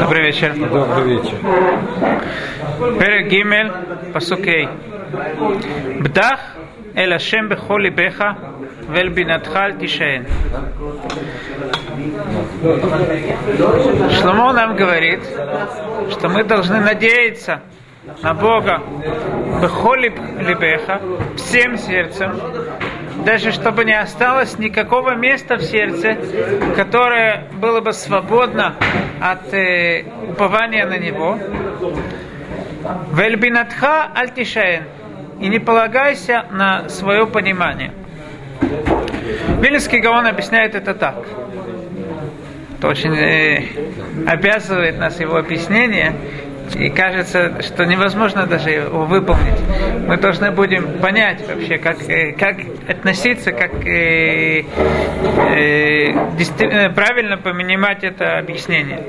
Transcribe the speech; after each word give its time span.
Добрый 0.00 0.22
вечер. 0.22 0.52
Добрый 0.54 1.04
вечер. 1.04 1.36
פרק 2.98 3.26
ג', 3.26 3.42
פסוק 4.12 4.40
ה' 4.40 4.66
בטח 6.02 6.40
אל 6.96 7.12
השם 7.12 7.48
בכל 7.48 7.80
ליבך 7.82 8.24
ואל 8.88 9.08
בינתך 9.08 9.56
אל 9.56 9.72
תישען. 9.72 10.22
Шломо 14.16 14.52
нам 14.52 14.74
говорит, 14.74 15.20
что 16.10 16.28
мы 16.28 16.42
должны 16.42 16.80
надеяться 16.80 17.60
на 18.20 18.34
Бога 18.34 18.82
бехоли 19.62 20.12
либеха, 20.40 21.00
всем 21.36 21.78
сердцем, 21.78 22.32
даже 23.26 23.50
чтобы 23.50 23.84
не 23.84 23.92
осталось 23.92 24.56
никакого 24.56 25.16
места 25.16 25.56
в 25.56 25.62
сердце, 25.62 26.16
которое 26.76 27.48
было 27.60 27.80
бы 27.80 27.92
свободно 27.92 28.76
от 29.20 29.52
э, 29.52 30.04
упования 30.30 30.86
на 30.86 30.96
Него. 30.96 31.36
Вельбинатха 33.12 34.12
альтишаен. 34.14 34.84
И 35.40 35.48
не 35.48 35.58
полагайся 35.58 36.44
на 36.52 36.88
свое 36.88 37.26
понимание. 37.26 37.90
Вильнинский 39.60 39.98
Гаон 39.98 40.28
объясняет 40.28 40.76
это 40.76 40.94
так. 40.94 41.16
Это 42.78 42.88
очень 42.88 43.12
э, 43.12 43.64
обязывает 44.28 45.00
нас 45.00 45.18
его 45.18 45.36
объяснение. 45.36 46.14
И 46.74 46.90
кажется, 46.90 47.62
что 47.62 47.84
невозможно 47.84 48.46
даже 48.46 48.70
его 48.70 49.04
выполнить. 49.06 49.60
Мы 50.06 50.16
должны 50.16 50.50
будем 50.50 50.98
понять 50.98 51.46
вообще, 51.46 51.78
как, 51.78 52.02
э, 52.08 52.32
как 52.32 52.56
относиться, 52.88 53.52
как 53.52 53.86
э, 53.86 54.64
э, 55.54 56.90
правильно 56.90 57.38
понимать 57.38 58.04
это 58.04 58.38
объяснение. 58.38 59.02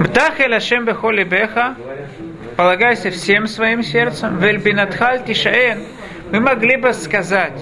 Бтахель 0.00 0.54
Ашем 0.54 0.84
бехоли 0.84 1.24
беха, 1.24 1.76
полагайся 2.56 3.10
всем 3.10 3.46
своим 3.46 3.82
сердцем, 3.82 4.38
вельбинатхаль 4.38 5.24
тишаэн, 5.24 5.82
мы 6.30 6.40
могли 6.40 6.76
бы 6.76 6.92
сказать, 6.92 7.60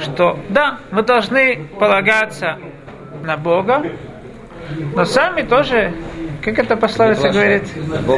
что 0.00 0.38
да, 0.48 0.78
мы 0.90 1.02
должны 1.02 1.66
полагаться 1.78 2.58
на 3.22 3.36
Бога, 3.36 3.84
но 4.94 5.04
сами 5.04 5.42
тоже, 5.42 5.92
как 6.44 6.58
это 6.58 6.76
пословица 6.76 7.30
говорит, 7.30 7.64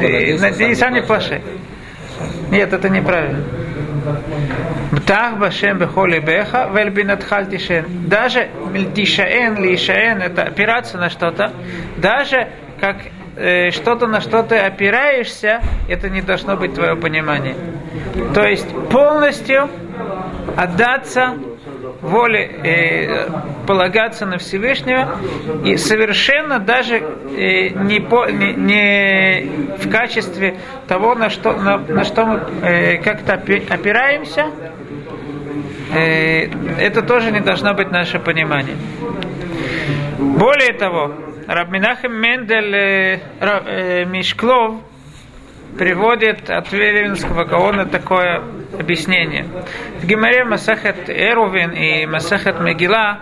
и 0.03 0.75
сами 0.75 1.01
плашай. 1.01 1.43
Нет, 2.51 2.73
это 2.73 2.89
неправильно. 2.89 3.45
Бтах 4.93 5.39
башем 5.39 5.79
бехоли 5.79 6.21
беха 6.21 6.69
вельбинатхаль 6.73 7.49
тишен. 7.49 7.85
Даже 8.09 8.49
тишаэн, 8.95 9.63
лишаэн, 9.63 10.23
это 10.23 10.43
опираться 10.43 10.97
на 10.99 11.11
что-то, 11.11 11.53
даже 11.97 12.49
как 12.81 12.97
э, 13.37 13.71
что-то 13.71 14.07
на 14.07 14.21
что 14.21 14.43
ты 14.43 14.57
опираешься, 14.57 15.61
это 15.89 16.09
не 16.09 16.23
должно 16.23 16.57
быть 16.57 16.75
твое 16.75 16.97
понимание. 16.97 17.55
То 18.35 18.43
есть 18.43 18.69
полностью 18.91 19.69
отдаться 20.57 21.35
воле 22.01 22.45
э, 22.65 23.29
полагаться 23.67 24.27
на 24.27 24.39
Всевышнего 24.39 25.19
и 25.65 25.77
совершенно 25.77 26.59
даже 26.59 26.97
э, 26.97 27.69
не, 27.71 28.01
по, 28.01 28.31
не, 28.31 28.53
не 28.55 29.77
в 29.79 29.91
качестве 29.91 30.59
того, 30.89 31.15
на 31.15 31.31
что, 31.31 31.53
на, 31.53 31.79
на 31.79 32.05
что 32.05 32.25
мы 32.25 32.41
э, 32.63 32.99
как-то 32.99 33.35
опираемся, 33.35 34.47
э, 35.95 36.49
это 36.79 37.03
тоже 37.03 37.31
не 37.33 37.41
должно 37.41 37.75
быть 37.75 37.91
наше 37.91 38.19
понимание. 38.19 38.77
Более 40.19 40.73
того, 40.73 41.15
Рабминахем 41.47 42.13
Мендель 42.13 42.75
э, 42.75 43.21
э, 43.41 44.05
Мишклов 44.05 44.81
приводит 45.79 46.51
от 46.51 46.73
Велевинского 46.73 47.45
Гаона 47.45 47.87
такое 47.87 48.43
объяснение. 48.79 49.47
В 50.01 50.07
Гимаре 50.07 50.45
Масахет 50.45 51.09
Эрувин 51.09 51.71
и 51.71 52.07
Масахет 52.07 52.61
Мегила 52.61 53.21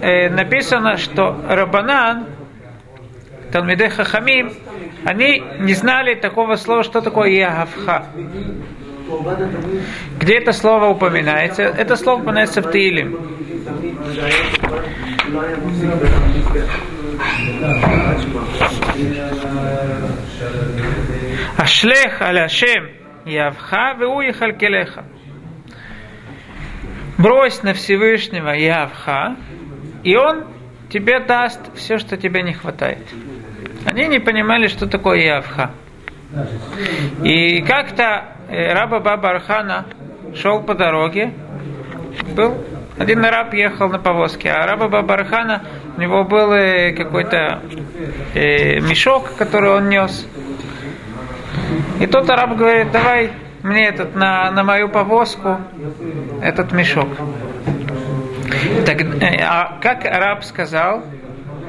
э, 0.00 0.28
написано, 0.28 0.96
что 0.96 1.36
Рабанан, 1.48 2.26
Талмиде 3.52 3.88
Хахамим, 3.88 4.52
они 5.04 5.42
не 5.60 5.74
знали 5.74 6.14
такого 6.14 6.56
слова, 6.56 6.82
что 6.82 7.00
такое 7.00 7.30
Ягавха. 7.30 8.06
Где 10.18 10.38
это 10.38 10.52
слово 10.52 10.86
упоминается? 10.86 11.62
Это 11.62 11.96
слово 11.96 12.22
упоминается 12.22 12.62
в 12.62 12.70
Тилим. 12.70 13.18
Ашлех 21.56 22.22
аля 22.22 22.44
Ашем 22.44 22.88
Явха 23.24 23.94
веу 23.98 24.20
Халкелеха. 24.32 25.04
Брось 27.16 27.62
на 27.62 27.74
Всевышнего 27.74 28.50
Явха, 28.50 29.36
и 30.02 30.16
он 30.16 30.44
тебе 30.90 31.20
даст 31.20 31.60
все, 31.76 31.98
что 31.98 32.16
тебе 32.16 32.42
не 32.42 32.52
хватает. 32.52 33.06
Они 33.84 34.08
не 34.08 34.18
понимали, 34.18 34.66
что 34.66 34.86
такое 34.86 35.20
Явха. 35.20 35.70
И 37.22 37.62
как-то 37.62 38.36
раба 38.48 38.98
Баба 38.98 39.30
Архана 39.30 39.86
шел 40.34 40.62
по 40.62 40.74
дороге, 40.74 41.32
был 42.34 42.56
один 42.98 43.24
раб 43.24 43.54
ехал 43.54 43.88
на 43.88 43.98
повозке, 43.98 44.50
а 44.50 44.66
раба 44.66 44.88
Баба 44.88 45.14
Архана, 45.14 45.62
у 45.96 46.00
него 46.00 46.24
был 46.24 46.50
какой-то 46.96 47.62
э, 48.34 48.80
мешок, 48.80 49.36
который 49.36 49.70
он 49.70 49.88
нес. 49.88 50.26
И 52.00 52.06
тот 52.06 52.28
араб 52.30 52.56
говорит, 52.56 52.90
давай 52.90 53.30
мне 53.64 53.88
этот 53.88 54.14
на, 54.14 54.50
на 54.50 54.62
мою 54.62 54.90
повозку 54.90 55.58
этот 56.42 56.72
мешок. 56.72 57.08
Так, 58.84 59.00
а 59.42 59.78
как 59.80 60.04
араб 60.04 60.44
сказал, 60.44 61.02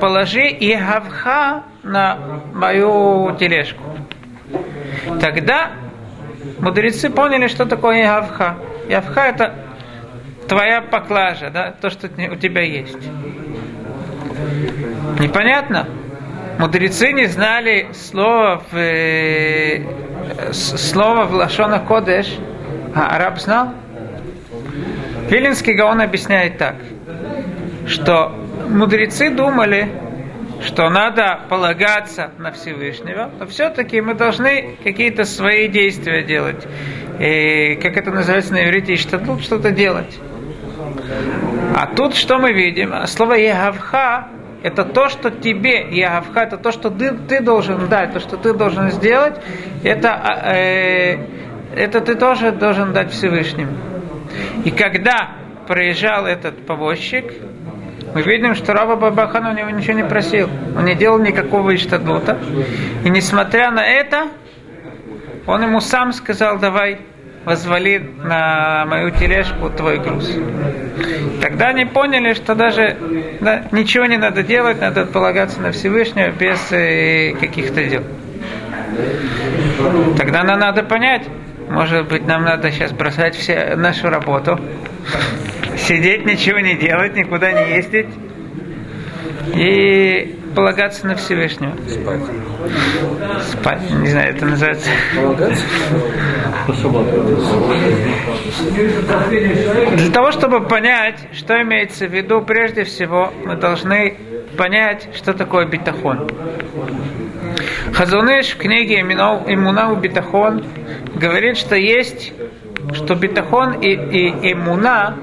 положи 0.02 0.46
и 0.50 0.76
гавха 0.76 1.64
на 1.84 2.42
мою 2.54 3.34
тележку. 3.40 3.82
Тогда 5.22 5.72
мудрецы 6.60 7.10
поняли, 7.10 7.48
что 7.48 7.66
такое 7.66 8.04
явха. 8.04 8.58
Явха 8.90 9.22
это 9.22 9.56
твоя 10.50 10.82
поклажа, 10.82 11.50
да, 11.50 11.72
то, 11.72 11.90
что 11.90 12.08
у 12.08 12.36
тебя 12.36 12.62
есть. 12.62 13.10
Непонятно? 15.20 15.88
Мудрецы 16.58 17.12
не 17.12 17.26
знали 17.26 17.88
слова 17.92 18.64
в, 18.72 18.78
э, 18.78 19.82
слова 20.54 21.26
в 21.26 21.34
Лашона 21.34 21.80
Кодеш, 21.80 22.28
а 22.96 23.16
араб 23.16 23.40
знал. 23.40 23.74
Вилинский 25.30 25.74
Гаон 25.74 26.00
объясняет 26.00 26.58
так, 26.58 26.76
что 27.88 28.34
мудрецы 28.70 29.32
думали, 29.32 29.90
что 30.62 30.90
надо 30.90 31.42
полагаться 31.50 32.32
на 32.38 32.54
Всевышнего, 32.54 33.32
но 33.38 33.46
все-таки 33.48 34.00
мы 34.00 34.14
должны 34.14 34.78
какие-то 34.82 35.26
свои 35.26 35.68
действия 35.68 36.24
делать. 36.24 36.66
И, 37.20 37.78
как 37.82 37.98
это 37.98 38.12
называется 38.12 38.54
на 38.54 38.64
иврите, 38.64 38.96
что 38.96 39.20
тут 39.20 39.42
что-то 39.42 39.72
делать. 39.72 40.20
А 41.76 41.88
тут 41.88 42.16
что 42.16 42.38
мы 42.40 42.54
видим? 42.54 42.94
Слово 43.08 43.34
«егавха» 43.34 44.30
это 44.66 44.84
то, 44.84 45.10
что 45.10 45.30
тебе, 45.30 45.96
Ягавха, 45.96 46.40
это 46.40 46.58
то, 46.58 46.72
что 46.72 46.90
ты, 46.90 47.12
ты 47.12 47.40
должен 47.40 47.88
дать, 47.88 48.14
то, 48.14 48.20
что 48.20 48.36
ты 48.36 48.52
должен 48.52 48.90
сделать, 48.90 49.36
это, 49.84 50.42
э, 50.44 51.18
это 51.76 52.02
ты 52.02 52.16
тоже 52.16 52.52
должен 52.52 52.92
дать 52.92 53.12
Всевышнему. 53.12 53.78
И 54.64 54.72
когда 54.72 55.36
проезжал 55.68 56.26
этот 56.26 56.66
повозчик, 56.66 57.32
мы 58.16 58.24
видим, 58.24 58.56
что 58.56 58.74
Раба 58.74 58.96
Бабахан 58.96 59.46
у 59.46 59.54
него 59.54 59.70
ничего 59.70 59.94
не 59.98 60.04
просил. 60.04 60.50
Он 60.76 60.84
не 60.86 60.96
делал 60.96 61.20
никакого 61.20 61.76
иштадлута. 61.76 62.40
И 63.04 63.10
несмотря 63.12 63.70
на 63.70 63.86
это, 63.86 64.30
он 65.46 65.62
ему 65.62 65.80
сам 65.80 66.12
сказал, 66.12 66.58
давай, 66.58 67.02
возвали 67.46 68.02
на 68.24 68.86
мою 68.86 69.12
тележку 69.12 69.70
твой 69.70 70.00
груз. 70.00 70.30
Тогда 71.42 71.68
они 71.70 71.86
поняли, 71.86 72.34
что 72.34 72.56
даже 72.56 72.98
да, 73.40 73.66
ничего 73.72 74.06
не 74.06 74.18
надо 74.18 74.44
делать, 74.44 74.82
надо 74.82 75.06
полагаться 75.06 75.62
на 75.62 75.72
Всевышнего 75.72 76.32
без 76.32 76.72
э, 76.72 77.34
каких-то 77.40 77.84
дел. 77.84 78.04
Тогда 80.18 80.44
нам 80.44 80.60
надо 80.60 80.84
понять, 80.84 81.24
может 81.70 82.08
быть, 82.08 82.26
нам 82.26 82.44
надо 82.44 82.72
сейчас 82.72 82.92
бросать 82.92 83.36
все 83.36 83.76
нашу 83.76 84.10
работу, 84.10 84.60
сидеть, 85.78 86.26
ничего 86.26 86.60
не 86.60 86.76
делать, 86.76 87.16
никуда 87.16 87.52
не 87.52 87.76
ездить 87.76 88.08
и 89.54 90.40
полагаться 90.56 91.06
на 91.06 91.16
Всевышнего. 91.16 91.74
Спать. 91.88 92.22
Спать, 93.52 93.92
не 93.92 94.08
знаю, 94.08 94.36
это 94.36 94.46
называется. 94.46 94.90
Полагаться? 95.16 95.64
Для 99.98 100.12
того, 100.12 100.32
чтобы 100.32 100.62
понять, 100.62 101.28
что 101.34 101.62
имеется 101.62 102.08
в 102.08 102.14
виду, 102.14 102.42
прежде 102.42 102.84
всего, 102.84 103.32
мы 103.46 103.56
должны 103.56 104.18
понять, 104.58 105.10
что 105.14 105.34
такое 105.34 105.68
битахон. 105.68 106.30
Хазуныш 107.94 108.54
в 108.54 108.58
книге 108.58 109.02
Имуна 109.02 109.92
у 109.92 109.96
битахон 109.96 110.66
говорит, 111.16 111.58
что 111.58 111.76
есть, 111.76 112.34
что 112.94 113.16
битахон 113.16 113.80
и, 113.80 113.90
и 113.92 114.54
имуна, 114.54 115.16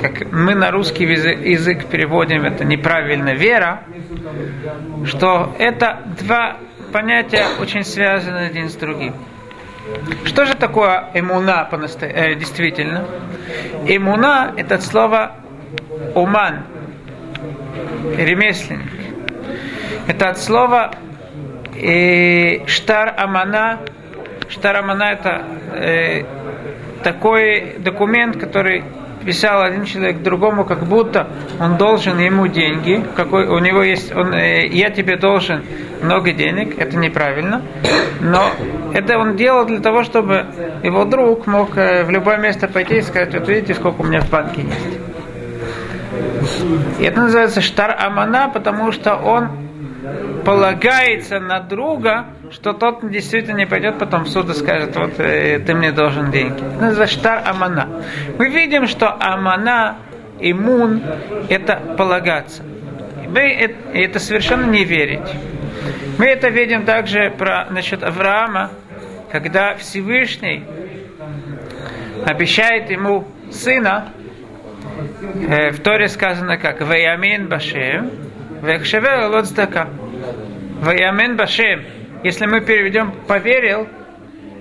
как 0.00 0.32
мы 0.32 0.54
на 0.54 0.70
русский 0.70 1.04
язык 1.04 1.86
переводим, 1.86 2.44
это 2.44 2.64
неправильно 2.64 3.34
вера, 3.34 3.84
что 5.04 5.54
это 5.58 6.02
два 6.20 6.56
понятия 6.92 7.44
очень 7.60 7.84
связаны 7.84 8.46
один 8.46 8.68
с 8.68 8.74
другим. 8.74 9.14
Что 10.24 10.44
же 10.44 10.54
такое 10.54 11.10
имуна 11.14 11.68
э, 11.70 12.34
действительно? 12.34 13.06
Имуна– 13.86 14.52
это 14.56 14.78
слово 14.78 15.36
уман, 16.14 16.64
ремесленник. 18.16 18.90
Это 20.08 20.30
от 20.30 20.38
слова 20.38 20.90
э, 21.74 22.66
штар 22.66 23.14
амана. 23.16 23.80
Штар 24.48 24.76
амана– 24.76 25.12
это 25.12 25.44
э, 25.72 26.24
такой 27.04 27.76
документ, 27.78 28.38
который 28.38 28.82
писал 29.26 29.62
один 29.62 29.84
человек 29.84 30.22
другому, 30.22 30.64
как 30.64 30.84
будто 30.84 31.28
он 31.60 31.76
должен 31.76 32.18
ему 32.18 32.46
деньги, 32.46 33.04
какой 33.14 33.46
у 33.46 33.58
него 33.58 33.82
есть, 33.82 34.14
он, 34.14 34.32
э, 34.32 34.66
я 34.68 34.90
тебе 34.90 35.16
должен 35.16 35.64
много 36.02 36.32
денег, 36.32 36.78
это 36.78 36.96
неправильно, 36.96 37.62
но 38.20 38.50
это 38.94 39.18
он 39.18 39.36
делал 39.36 39.66
для 39.66 39.80
того, 39.80 40.04
чтобы 40.04 40.46
его 40.82 41.04
друг 41.04 41.46
мог 41.46 41.76
э, 41.76 42.04
в 42.04 42.10
любое 42.10 42.38
место 42.38 42.68
пойти 42.68 42.98
и 42.98 43.02
сказать, 43.02 43.34
вот 43.34 43.48
видите, 43.48 43.74
сколько 43.74 44.00
у 44.02 44.04
меня 44.04 44.20
в 44.20 44.30
банке 44.30 44.62
есть. 44.62 44.98
И 47.00 47.04
это 47.04 47.20
называется 47.20 47.60
штар 47.60 47.96
амана, 47.98 48.48
потому 48.48 48.92
что 48.92 49.16
он 49.16 49.48
полагается 50.44 51.40
на 51.40 51.60
друга, 51.60 52.26
что 52.52 52.72
тот 52.72 53.08
действительно 53.10 53.56
не 53.56 53.66
пойдет 53.66 53.98
потом 53.98 54.24
в 54.24 54.28
суд 54.28 54.48
и 54.50 54.54
скажет, 54.54 54.96
вот 54.96 55.18
э, 55.18 55.58
ты 55.58 55.74
мне 55.74 55.92
должен 55.92 56.30
деньги. 56.30 56.56
Это 56.56 56.84
называется 56.86 57.18
штар 57.18 57.42
амана. 57.44 57.88
Мы 58.38 58.48
видим, 58.48 58.86
что 58.86 59.08
амана, 59.08 59.96
иммун, 60.38 61.02
это 61.48 61.76
полагаться. 61.98 62.62
Мы 63.28 63.40
это 63.92 64.18
совершенно 64.18 64.70
не 64.70 64.84
верить. 64.84 65.28
Мы 66.18 66.26
это 66.26 66.48
видим 66.48 66.84
также 66.84 67.30
про, 67.30 67.66
насчет 67.70 68.02
Авраама, 68.02 68.70
когда 69.30 69.74
Всевышний 69.74 70.64
обещает 72.24 72.90
ему 72.90 73.26
сына, 73.50 74.12
э, 75.48 75.70
в 75.70 75.80
Торе 75.80 76.08
сказано 76.08 76.56
как 76.56 76.80
«Ваямин 76.80 77.48
башем, 77.48 78.10
вехшевер 78.62 79.30
лодздака». 79.30 79.88
«Ваямин 80.80 81.36
башем» 81.36 81.84
Если 82.22 82.46
мы 82.46 82.60
переведем 82.60 83.12
«поверил», 83.28 83.86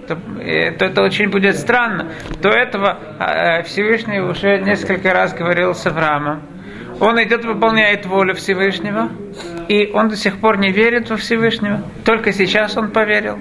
то, 0.07 0.18
э, 0.39 0.71
то 0.71 0.86
это 0.86 1.01
очень 1.01 1.30
будет 1.30 1.56
странно. 1.57 2.12
До 2.42 2.50
этого 2.50 3.00
э, 3.19 3.63
Всевышний 3.63 4.19
уже 4.19 4.59
несколько 4.59 5.13
раз 5.13 5.33
говорил 5.33 5.74
с 5.74 5.86
Авраамом. 5.88 6.44
Он 7.00 7.21
идет, 7.24 7.44
выполняет 7.44 8.06
волю 8.06 8.36
Всевышнего, 8.36 9.09
и 9.68 9.89
он 9.94 10.09
до 10.09 10.15
сих 10.15 10.39
пор 10.39 10.57
не 10.57 10.71
верит 10.71 11.09
во 11.09 11.18
Всевышнего. 11.18 11.81
Только 12.06 12.31
сейчас 12.31 12.77
он 12.77 12.92
поверил. 12.92 13.39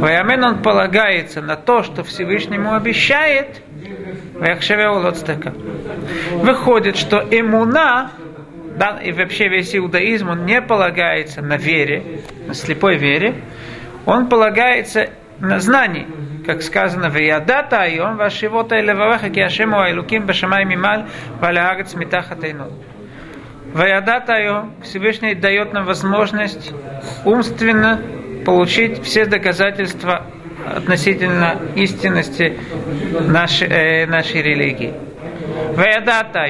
Ваямен 0.00 0.42
он 0.42 0.62
полагается 0.62 1.40
на 1.40 1.56
то, 1.56 1.82
что 1.82 2.02
Всевышнему 2.02 2.74
обещает, 2.74 3.62
Выходит, 6.42 6.96
что 6.96 7.18
имуна 7.30 8.10
да, 8.76 9.00
и 9.02 9.12
вообще 9.12 9.48
весь 9.48 9.74
иудаизм, 9.74 10.28
он 10.28 10.44
не 10.44 10.60
полагается 10.60 11.40
на 11.40 11.56
вере, 11.56 12.20
на 12.46 12.54
слепой 12.54 12.96
вере, 12.96 13.42
он 14.04 14.28
полагается 14.28 15.10
на 15.40 15.60
знании, 15.60 16.06
как 16.44 16.62
сказано 16.62 17.08
в 17.08 17.16
Ядата, 17.16 17.84
и 17.84 17.98
он 17.98 18.16
вашивота 18.16 18.76
и 18.76 18.82
леваваха, 18.82 19.30
ки 19.30 19.40
ашему 19.40 19.80
айлуким 19.80 20.26
башамай 20.26 20.64
мималь, 20.64 21.06
валягат 21.40 21.88
смитаха 21.88 22.36
тайнот. 22.36 22.72
Ваядата 23.72 24.68
Всевышний 24.82 25.34
дает 25.34 25.72
нам 25.72 25.84
возможность 25.84 26.72
умственно 27.24 28.00
получить 28.44 29.02
все 29.02 29.26
доказательства 29.26 30.26
относительно 30.66 31.60
истинности 31.74 32.58
нашей, 33.20 33.68
э, 33.68 34.06
нашей 34.06 34.42
религии. 34.42 34.94
Ваядата 35.74 36.44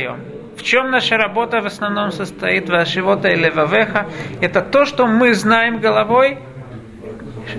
в 0.57 0.63
чем 0.63 0.91
наша 0.91 1.17
работа 1.17 1.61
в 1.61 1.67
основном 1.67 2.13
состоит, 2.13 2.69
вашивота 2.69 3.29
или 3.29 3.51
вавеха, 3.51 4.07
это 4.41 4.63
то, 4.63 4.85
что 4.85 5.07
мы 5.07 5.35
знаем 5.35 5.81
головой, 5.81 6.39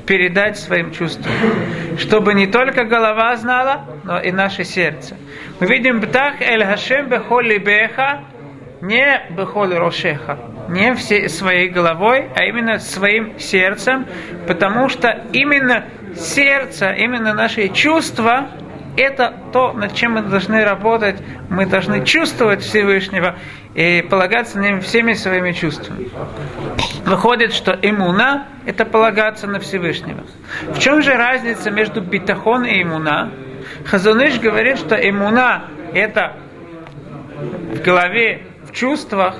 передать 0.06 0.58
своим 0.58 0.92
чувствам. 0.92 1.32
Чтобы 1.98 2.34
не 2.34 2.48
только 2.48 2.84
голова 2.84 3.36
знала, 3.36 3.86
но 4.04 4.20
и 4.20 4.32
наше 4.32 4.64
сердце. 4.64 5.16
Мы 5.60 5.68
видим 5.68 6.02
птах 6.02 6.42
эль 6.42 6.64
хашем 6.64 7.08
бехоли 7.08 7.58
беха, 7.58 8.24
не 8.82 9.22
бехоли 9.32 9.76
рошеха, 9.76 10.38
не 10.70 10.94
всей 10.94 11.30
своей 11.30 11.70
головой, 11.70 12.30
а 12.36 12.44
именно 12.44 12.80
своим 12.80 13.40
сердцем, 13.40 14.06
потому 14.48 14.90
что 14.90 15.24
именно 15.34 15.86
сердце, 16.16 16.92
именно 16.92 17.34
наши 17.34 17.70
чувства 17.70 18.50
это 18.98 19.34
то, 19.54 19.74
над 19.74 19.94
чем 19.94 20.14
мы 20.14 20.22
должны 20.24 20.64
работать. 20.66 21.18
Мы 21.50 21.66
должны 21.66 22.04
чувствовать 22.04 22.62
Всевышнего 22.62 23.36
и 23.76 24.06
полагаться 24.10 24.58
на 24.58 24.64
ним 24.64 24.82
всеми 24.82 25.14
своими 25.14 25.52
чувствами. 25.52 26.10
Выходит, 27.06 27.54
что 27.54 27.78
имуна– 27.80 28.48
это 28.66 28.86
полагаться 28.86 29.48
на 29.48 29.60
Всевышнего. 29.60 30.24
В 30.64 30.80
чем 30.80 31.02
же 31.02 31.14
разница 31.14 31.70
между 31.70 32.02
битахон 32.02 32.66
и 32.66 32.82
имуна? 32.82 33.32
Хазуныш 33.86 34.40
говорит, 34.40 34.80
что 34.80 34.96
имуна– 34.96 35.68
это 35.94 36.38
в 37.74 37.82
голове, 37.82 38.44
в 38.64 38.74
чувствах, 38.74 39.36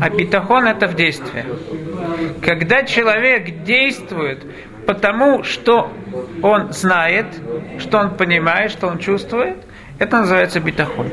а 0.00 0.08
битахон– 0.08 0.66
это 0.68 0.86
в 0.86 0.94
действии. 0.94 1.44
Когда 2.42 2.84
человек 2.84 3.64
действует 3.64 4.44
потому 4.86 5.42
что 5.42 5.92
он 6.42 6.72
знает, 6.72 7.26
что 7.78 7.98
он 7.98 8.16
понимает, 8.16 8.70
что 8.70 8.86
он 8.86 8.98
чувствует, 8.98 9.56
это 9.98 10.18
называется 10.18 10.60
битахон. 10.60 11.10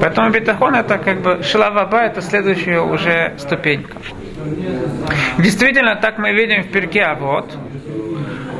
Поэтому 0.00 0.30
битахон 0.30 0.74
это 0.74 0.98
как 0.98 1.22
бы 1.22 1.42
шлаваба, 1.42 2.02
это 2.02 2.20
следующая 2.20 2.80
уже 2.80 3.34
ступенька. 3.38 3.96
Действительно, 5.38 5.96
так 5.96 6.18
мы 6.18 6.32
видим 6.32 6.62
в 6.62 6.70
перке, 6.70 7.02
а 7.02 7.14
вот. 7.14 7.56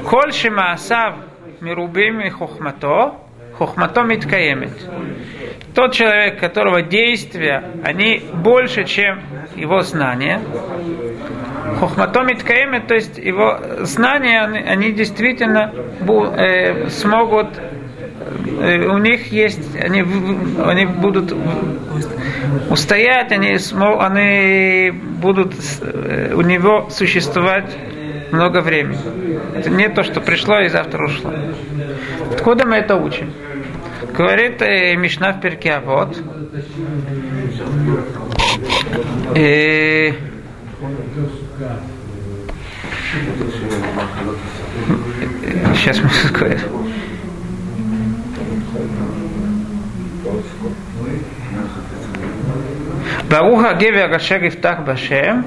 Коль 0.08 0.32
шимаасав 0.32 1.14
мирубим 1.60 2.20
и 2.20 2.30
хохмато, 2.30 3.14
хохмато 3.58 4.02
миткаемет. 4.02 4.72
Тот 5.74 5.92
человек, 5.92 6.40
которого 6.40 6.82
действия, 6.82 7.62
они 7.84 8.22
больше, 8.32 8.84
чем 8.84 9.20
его 9.56 9.82
знания, 9.82 10.40
Хохматомит 11.78 12.42
Каэмет, 12.42 12.86
то 12.86 12.94
есть 12.94 13.18
его 13.18 13.58
знания, 13.80 14.42
они, 14.42 14.58
они 14.58 14.92
действительно 14.92 15.72
э, 15.72 16.88
смогут, 16.88 17.48
э, 18.60 18.86
у 18.86 18.98
них 18.98 19.32
есть, 19.32 19.76
они, 19.76 20.04
они 20.64 20.86
будут 20.86 21.34
устоять, 22.68 23.32
они, 23.32 23.58
смог, 23.58 24.02
они 24.02 24.90
будут 24.90 25.54
э, 25.82 26.32
у 26.34 26.40
него 26.42 26.88
существовать 26.90 27.76
много 28.32 28.60
времени. 28.60 28.98
Это 29.54 29.70
не 29.70 29.88
то, 29.88 30.02
что 30.02 30.20
пришло 30.20 30.60
и 30.60 30.68
завтра 30.68 31.04
ушло. 31.04 31.32
Откуда 32.32 32.66
мы 32.66 32.76
это 32.76 32.96
учим? 32.96 33.32
Говорит 34.16 34.62
э, 34.62 34.96
Мишна 34.96 35.32
в 35.32 35.40
перке, 35.40 35.72
а 35.72 35.80
вот. 35.80 36.16
Э, 39.34 40.12
Сейчас 45.74 46.00
мы 46.00 46.08
скажем. 46.08 46.70
Баруха 53.28 53.74
Гевер 53.74 54.12
Ашер 54.12 54.46
Ифтах 54.46 54.84
Башем 54.84 55.44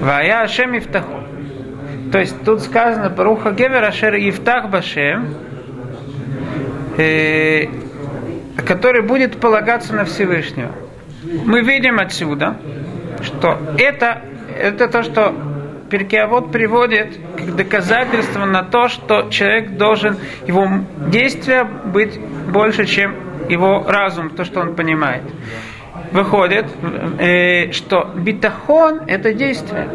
Вая 0.00 0.42
Ашем 0.42 0.76
Ифтаху. 0.76 1.22
То 2.10 2.18
есть 2.18 2.42
тут 2.44 2.62
сказано 2.62 3.10
Баруха 3.10 3.52
Гевер 3.52 3.84
Ашер 3.84 4.14
Ифтах 4.16 4.70
Башем 4.70 5.36
который 8.66 9.02
будет 9.02 9.38
полагаться 9.40 9.94
на 9.94 10.04
Всевышнего. 10.04 10.72
Мы 11.22 11.62
видим 11.62 11.98
отсюда, 11.98 12.56
что 13.22 13.58
это, 13.78 14.22
это 14.56 14.88
то, 14.88 15.02
что 15.02 15.34
Перкиавод 15.90 16.50
приводит 16.50 17.18
как 17.36 17.54
доказательство 17.54 18.46
на 18.46 18.62
то, 18.62 18.88
что 18.88 19.28
человек 19.28 19.76
должен, 19.76 20.16
его 20.46 20.66
действия 21.08 21.64
быть 21.64 22.18
больше, 22.50 22.86
чем 22.86 23.14
его 23.48 23.84
разум, 23.86 24.30
то, 24.30 24.44
что 24.44 24.60
он 24.60 24.74
понимает. 24.74 25.22
Выходит, 26.10 26.66
э, 27.18 27.72
что 27.72 28.10
битахон– 28.16 29.02
это 29.06 29.34
действие. 29.34 29.88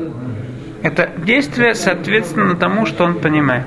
Это 0.84 1.10
действие 1.18 1.74
соответственно 1.74 2.56
тому, 2.56 2.86
что 2.86 3.04
он 3.04 3.20
понимает. 3.20 3.66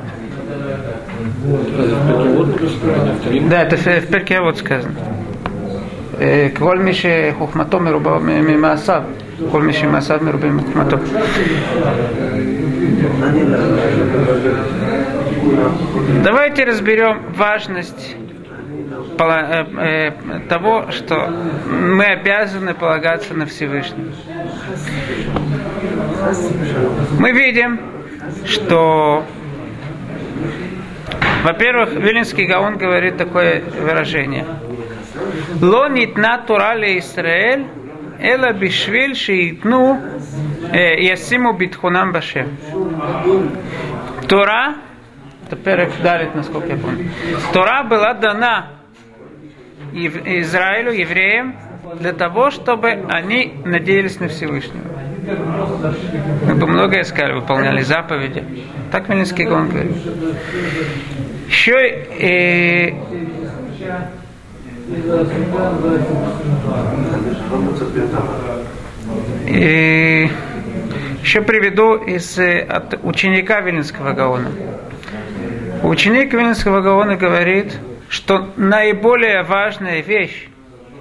Да, 3.49 3.63
это 3.63 3.77
в 3.77 4.07
Перке 4.07 4.41
вот 4.41 4.59
сказано. 4.59 4.95
כל 6.60 6.80
מי 6.80 6.92
שחוכמתו 6.94 7.80
מרובה 7.80 8.20
ממעשיו, 8.20 9.02
כל 9.52 9.62
מי 9.62 9.74
שמעשיו 9.74 10.20
מרובים 10.22 10.58
מחוכמתו. 10.58 10.98
Давайте 16.24 16.64
разберем 16.66 17.34
важность 17.36 18.16
того, 20.50 20.92
что 20.92 21.16
мы 21.70 22.06
обязаны 22.06 22.74
полагаться 22.74 23.34
на 23.34 23.46
Всевышнего. 23.46 24.12
Мы 27.20 27.32
видим, 27.32 27.80
что 28.46 29.24
во-первых, 31.44 31.94
Вилинский 31.94 32.46
Гаон 32.48 32.78
говорит 32.78 33.18
такое 33.18 33.62
выражение. 33.82 34.46
Ло 35.61 35.89
нитна 35.89 36.39
тура 36.47 36.75
ле 36.75 36.99
Исраэль, 36.99 37.67
эла 38.21 38.53
бишвиль 38.53 39.15
шиитну 39.15 39.99
ясиму 40.73 41.53
битхунам 41.55 42.13
башем. 42.13 42.57
Тора, 44.29 44.77
это 45.47 45.57
перек 45.57 45.91
далит, 46.03 46.35
насколько 46.35 46.69
я 46.69 46.77
помню. 46.77 47.11
Тора 47.53 47.83
была 47.83 48.15
дана 48.15 48.71
Израилю, 49.93 50.93
евреям, 50.93 51.57
для 51.99 52.13
того, 52.13 52.51
чтобы 52.51 52.91
они 53.09 53.55
надеялись 53.65 54.21
на 54.21 54.29
Всевышнего. 54.29 54.85
Мы 56.47 56.55
бы 56.55 56.67
многое 56.67 57.03
сказали, 57.05 57.35
выполняли 57.35 57.83
заповеди. 57.83 58.45
Так 58.91 59.09
Милинский 59.09 59.45
Гон 59.45 59.69
говорит. 59.69 59.97
Еще 61.49 61.73
э, 61.73 62.95
и 69.47 70.29
еще 71.23 71.43
приведу 71.43 71.95
из, 71.95 72.39
э, 72.39 72.61
от 72.61 72.99
ученика 73.05 73.61
Вилинского 73.61 74.13
Гаона. 74.13 74.51
Ученик 75.83 76.33
Вилинского 76.33 76.81
Гаона 76.81 77.17
говорит, 77.17 77.79
что 78.09 78.49
наиболее 78.57 79.45
важная 79.45 80.01
вещь 80.01 80.49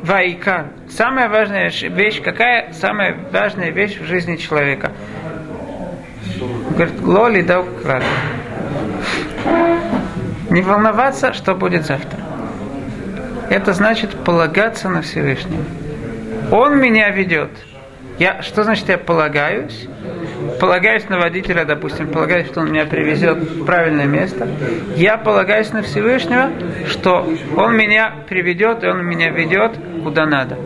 Вайка. 0.03 0.67
Самая 0.89 1.27
важная 1.27 1.71
вещь, 1.71 2.21
какая 2.21 2.71
самая 2.73 3.17
важная 3.31 3.71
вещь 3.71 3.99
в 3.99 4.05
жизни 4.05 4.35
человека? 4.35 4.91
Говорит, 6.71 7.01
лоли 7.01 7.41
да 7.41 7.61
украли. 7.61 8.05
Не 10.49 10.61
волноваться, 10.61 11.33
что 11.33 11.55
будет 11.55 11.85
завтра. 11.85 12.28
Это 13.49 13.73
значит 13.73 14.15
полагаться 14.23 14.89
на 14.89 15.01
Всевышнего. 15.01 15.63
Он 16.51 16.79
меня 16.79 17.09
ведет. 17.09 17.49
Я, 18.19 18.41
что 18.41 18.63
значит 18.63 18.89
я 18.89 18.97
полагаюсь? 18.97 19.87
Полагаюсь 20.59 21.07
на 21.07 21.19
водителя, 21.19 21.63
допустим, 21.63 22.09
полагаюсь, 22.09 22.47
что 22.47 22.61
он 22.61 22.71
меня 22.71 22.85
привезет 22.85 23.37
в 23.37 23.65
правильное 23.65 24.05
место. 24.05 24.47
Я 24.95 25.17
полагаюсь 25.17 25.71
на 25.71 25.83
Всевышнего, 25.83 26.49
что 26.87 27.27
он 27.55 27.77
меня 27.77 28.13
приведет, 28.27 28.83
и 28.83 28.87
он 28.87 29.05
меня 29.05 29.29
ведет 29.29 29.71
куда 30.03 30.25
надо. 30.25 30.57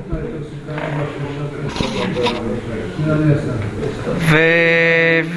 В, 4.05 4.33
в, 4.33 5.27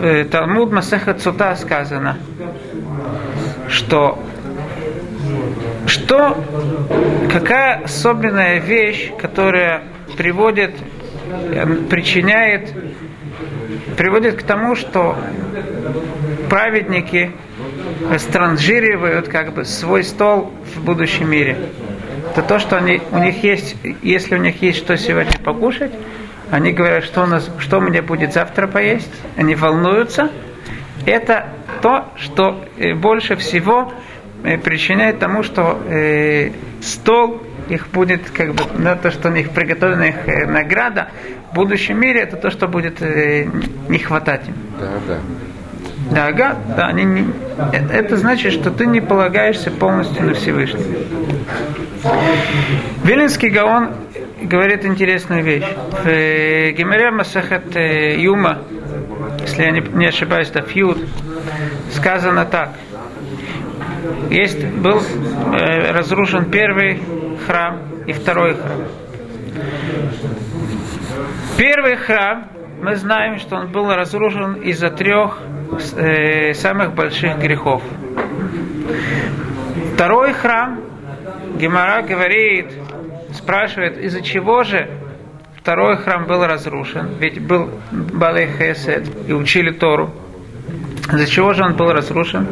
в 0.00 0.24
Талмуд 0.30 0.72
Масеха 0.72 1.14
Цута 1.14 1.54
сказано, 1.56 2.16
что 3.68 4.18
что, 5.96 6.36
какая 7.32 7.82
особенная 7.84 8.58
вещь, 8.58 9.12
которая 9.18 9.84
приводит, 10.16 10.74
причиняет, 11.90 12.72
приводит 13.96 14.36
к 14.36 14.42
тому, 14.42 14.74
что 14.74 15.16
праведники 16.50 17.32
странжиривают 18.18 19.28
как 19.28 19.54
бы 19.54 19.64
свой 19.64 20.04
стол 20.04 20.52
в 20.74 20.84
будущем 20.84 21.30
мире. 21.30 21.56
Это 22.32 22.42
то, 22.42 22.58
что 22.58 22.76
они, 22.76 23.00
у 23.12 23.18
них 23.18 23.42
есть, 23.42 23.76
если 24.02 24.34
у 24.36 24.38
них 24.38 24.60
есть 24.62 24.78
что 24.78 24.96
сегодня 24.96 25.38
покушать, 25.38 25.92
они 26.50 26.72
говорят, 26.72 27.04
что, 27.04 27.22
у 27.22 27.26
нас, 27.26 27.50
что 27.58 27.80
мне 27.80 28.02
будет 28.02 28.34
завтра 28.34 28.66
поесть, 28.66 29.10
они 29.36 29.54
волнуются. 29.54 30.30
Это 31.04 31.48
то, 31.82 32.06
что 32.16 32.64
э, 32.76 32.94
больше 32.94 33.36
всего 33.36 33.92
э, 33.92 34.15
причиняет 34.42 35.18
тому, 35.18 35.42
что 35.42 35.80
э, 35.88 36.50
стол 36.82 37.42
их 37.68 37.88
будет, 37.88 38.30
как 38.30 38.54
бы, 38.54 38.62
на 38.78 38.96
то, 38.96 39.10
что 39.10 39.28
у 39.28 39.32
них 39.32 39.50
приготовлена 39.50 40.08
их 40.08 40.28
э, 40.28 40.46
награда 40.46 41.08
в 41.50 41.54
будущем 41.54 42.00
мире, 42.00 42.20
это 42.20 42.36
то, 42.36 42.50
что 42.50 42.68
будет 42.68 43.02
э, 43.02 43.48
не 43.88 43.98
хватать 43.98 44.48
им. 44.48 44.54
Да, 44.78 44.88
да. 45.08 45.18
Да, 46.10 46.26
ага, 46.28 46.56
да, 46.76 46.86
они 46.86 47.04
не, 47.04 47.20
э, 47.72 47.88
это 47.92 48.16
значит, 48.16 48.52
что 48.52 48.70
ты 48.70 48.86
не 48.86 49.00
полагаешься 49.00 49.70
полностью 49.70 50.24
на 50.24 50.34
Всевышнего. 50.34 50.84
Вилинский 53.02 53.48
Гаон 53.48 53.90
говорит 54.40 54.84
интересную 54.84 55.42
вещь. 55.42 55.64
В 56.04 56.06
э, 56.06 56.70
Гемере 56.72 57.10
Масахат 57.10 57.74
э, 57.74 58.20
Юма, 58.20 58.62
если 59.40 59.62
я 59.62 59.70
не, 59.72 60.06
ошибаюсь, 60.06 60.50
это 60.50 60.62
Фьюд, 60.62 60.98
сказано 61.92 62.44
так. 62.44 62.70
Есть, 64.30 64.64
был 64.66 65.00
э, 65.00 65.92
разрушен 65.92 66.50
первый 66.50 67.00
храм 67.46 67.80
и 68.06 68.12
второй 68.12 68.54
храм. 68.54 68.82
Первый 71.56 71.96
храм, 71.96 72.48
мы 72.82 72.96
знаем, 72.96 73.38
что 73.38 73.56
он 73.56 73.72
был 73.72 73.92
разрушен 73.92 74.54
из-за 74.54 74.90
трех 74.90 75.38
э, 75.96 76.52
самых 76.54 76.94
больших 76.94 77.38
грехов. 77.38 77.82
Второй 79.94 80.34
храм, 80.34 80.80
Гемора 81.58 82.02
говорит, 82.02 82.66
спрашивает, 83.32 83.98
из-за 83.98 84.20
чего 84.20 84.62
же 84.62 84.90
второй 85.56 85.96
храм 85.96 86.26
был 86.26 86.44
разрушен, 86.44 87.16
ведь 87.18 87.40
был 87.44 87.70
Балей 87.90 88.46
Хесед 88.46 89.08
и 89.26 89.32
учили 89.32 89.70
Тору. 89.70 90.12
Из-за 91.12 91.26
чего 91.26 91.52
же 91.52 91.62
он 91.62 91.74
был 91.76 91.92
разрушен? 91.92 92.46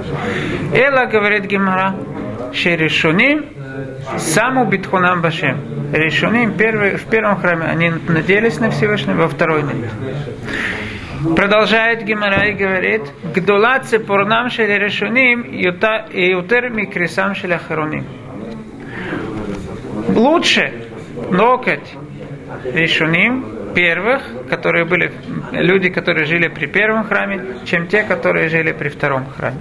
Эла, 0.73 1.06
говорит 1.06 1.44
Гемора, 1.46 1.94
Шеришуним, 2.52 3.46
саму 4.18 4.64
битхунам 4.66 5.23
башем. 5.23 5.58
Решуним 5.92 6.56
первый, 6.56 6.96
в 6.96 7.04
первом 7.04 7.37
храме 7.40 7.66
они 7.66 7.92
надеялись 8.08 8.58
на 8.61 8.70
Всевышнего, 8.70 9.23
во 9.23 9.28
второй 9.28 9.62
нет. 9.62 9.90
Продолжает 11.37 12.04
Гимара 12.04 12.46
и 12.49 12.52
говорит, 12.52 13.02
Гдула 13.34 13.80
цепурнам 13.80 14.50
шели 14.50 14.73
решуним 14.73 15.42
и 15.42 16.34
утер 16.34 16.70
микрисам 16.70 17.34
шели 17.34 17.54
ахароним 17.54 18.04
лучше 20.08 20.73
ноготь 21.30 21.94
решуним, 22.73 23.44
первых, 23.75 24.23
которые 24.49 24.85
были 24.85 25.12
люди, 25.52 25.90
которые 25.90 26.25
жили 26.26 26.49
при 26.49 26.66
первом 26.66 27.04
храме, 27.04 27.59
чем 27.64 27.87
те, 27.87 28.02
которые 28.02 28.49
жили 28.49 28.73
при 28.73 28.88
втором 28.88 29.26
храме. 29.26 29.59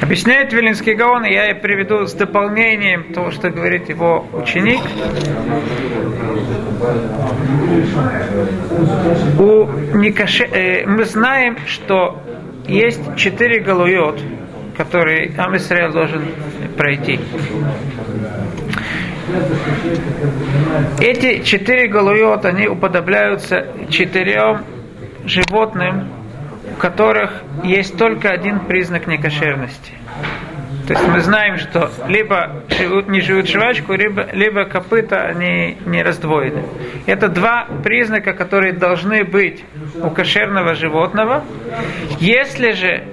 Объясняет 0.00 0.52
Вилинский 0.52 0.94
Гаон, 0.94 1.24
и 1.24 1.32
я 1.32 1.54
приведу 1.54 2.06
с 2.06 2.14
дополнением 2.14 3.12
того, 3.12 3.30
что 3.30 3.50
говорит 3.50 3.88
его 3.90 4.26
ученик. 4.32 4.80
У 9.38 9.66
Никаше, 9.98 10.44
э, 10.44 10.86
мы 10.86 11.04
знаем, 11.04 11.58
что 11.66 12.22
есть 12.66 13.16
четыре 13.16 13.60
галуйот, 13.60 14.20
которые 14.76 15.32
Амисраил 15.36 15.92
должен 15.92 16.22
пройти. 16.78 17.20
Эти 21.00 21.42
четыре 21.42 21.88
галуйот, 21.88 22.44
они 22.44 22.66
уподобляются 22.66 23.66
четырем 23.88 24.64
животным, 25.24 26.08
у 26.72 26.80
которых 26.80 27.42
есть 27.64 27.96
только 27.96 28.30
один 28.30 28.60
признак 28.60 29.06
некошерности. 29.06 29.92
То 30.86 30.94
есть 30.94 31.06
мы 31.06 31.20
знаем, 31.20 31.56
что 31.58 31.88
либо 32.08 32.64
живут, 32.68 33.08
не 33.08 33.20
живут 33.20 33.48
жвачку, 33.48 33.94
либо, 33.94 34.26
либо 34.32 34.64
копыта 34.64 35.22
они 35.22 35.78
не 35.86 36.02
раздвоены. 36.02 36.64
Это 37.06 37.28
два 37.28 37.68
признака, 37.84 38.32
которые 38.32 38.72
должны 38.72 39.22
быть 39.22 39.64
у 40.02 40.10
кошерного 40.10 40.74
животного. 40.74 41.44
Если 42.18 42.72
же 42.72 43.04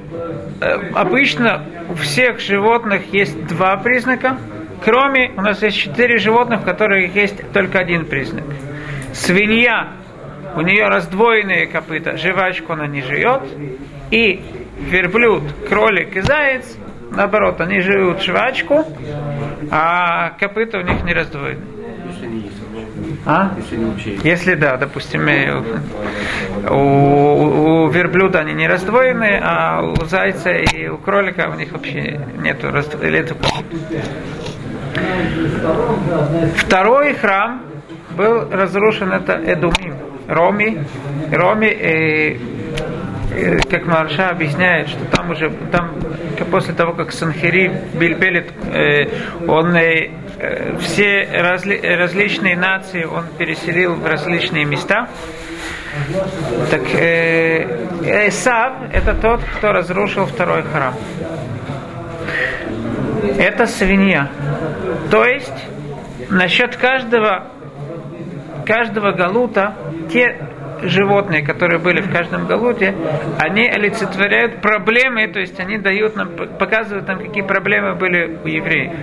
э, 0.59 0.91
обычно 0.95 1.65
у 1.89 1.93
всех 1.93 2.39
животных 2.39 3.13
есть 3.13 3.45
два 3.45 3.77
признака, 3.77 4.38
кроме 4.84 5.31
у 5.38 5.41
нас 5.41 5.62
есть 5.62 5.77
четыре 5.77 6.17
животных, 6.17 6.62
в 6.62 6.63
которых 6.63 7.15
есть 7.15 7.51
только 7.51 7.79
один 7.79 8.05
признак. 8.05 8.46
Свинья, 9.13 9.93
у 10.55 10.62
нее 10.62 10.88
раздвоенные 10.88 11.67
копыта, 11.67 12.17
жвачку 12.17 12.74
она 12.74 12.88
не 12.88 13.01
живет, 13.01 13.43
и 14.12 14.41
верблюд, 14.79 15.43
кролик 15.67 16.15
и 16.15 16.22
заяц, 16.22 16.77
наоборот, 17.12 17.60
они 17.62 17.81
живут 17.81 18.22
жвачку, 18.22 18.86
а 19.72 20.31
копыта 20.39 20.79
у 20.79 20.81
них 20.81 21.03
не 21.03 21.13
раздвоены. 21.13 21.62
А? 23.25 23.51
Если, 24.24 24.55
да, 24.55 24.77
допустим, 24.77 25.27
у, 26.69 27.84
у 27.84 27.89
верблюда 27.89 28.39
они 28.39 28.53
не 28.53 28.67
раздвоены, 28.67 29.39
а 29.41 29.81
у 29.81 30.05
зайца 30.05 30.51
и 30.51 30.88
у 30.88 30.98
кролика 30.98 31.50
у 31.50 31.55
них 31.55 31.72
вообще 31.72 32.19
нету 32.38 32.72
раздвоения. 32.72 33.25
Второй 36.58 37.13
храм 37.13 37.62
был 38.16 38.50
разрушен, 38.50 39.12
это 39.12 39.34
Эдумим, 39.34 39.96
Роми. 40.27 40.80
Роми, 41.32 41.68
э, 41.68 42.38
э, 43.32 43.60
как 43.70 43.86
Марша 43.86 44.30
объясняет, 44.30 44.89
что 44.89 45.06
там 45.06 45.32
уже, 45.32 45.51
там 45.72 45.92
после 46.51 46.74
того, 46.74 46.94
как 46.94 47.12
Санхири 47.12 47.72
Бильбелит, 47.94 48.51
э, 48.72 49.08
он 49.48 49.75
э, 49.75 50.10
э, 50.39 50.77
все 50.80 51.27
разли, 51.32 51.80
различные 51.80 52.56
нации 52.56 53.04
он 53.04 53.25
переселил 53.38 53.96
в 53.96 54.06
различные 54.06 54.66
места. 54.66 55.08
Так 56.70 56.82
э, 56.94 58.27
Исав 58.27 58.74
это 58.94 59.13
тот, 59.16 59.42
кто 59.58 59.72
разрушил 59.72 60.25
второй 60.25 60.63
храм. 60.63 60.94
Это 63.38 63.66
свинья. 63.66 64.30
То 65.09 65.25
есть 65.25 65.53
насчет 66.29 66.75
каждого 66.75 67.51
каждого 68.65 69.13
галута 69.13 69.75
те 70.11 70.35
животные, 70.81 71.41
которые 71.41 71.79
были 71.79 72.01
в 72.01 72.11
каждом 72.11 72.45
галуте, 72.47 72.93
они 73.39 73.67
олицетворяют 73.67 74.61
проблемы, 74.61 75.27
то 75.27 75.39
есть 75.39 75.59
они 75.59 75.77
дают 75.77 76.15
нам, 76.15 76.29
показывают 76.59 77.07
нам, 77.07 77.19
какие 77.19 77.43
проблемы 77.43 77.95
были 77.95 78.37
у 78.43 78.47
евреев. 78.47 78.93